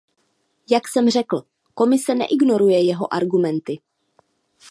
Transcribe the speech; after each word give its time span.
Jak 0.71 0.87
jsem 0.87 1.09
řekl, 1.09 1.41
Komise 1.73 2.15
neignoruje 2.15 2.85
jeho 2.87 3.13
argumenty. 3.13 3.79